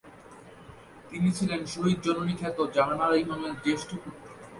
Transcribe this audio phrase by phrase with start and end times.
[1.09, 4.27] তিনি ছিলেন শহীদ জননী খ্যাত জাহানারা ইমামের জ্যেষ্ঠ পুত্র।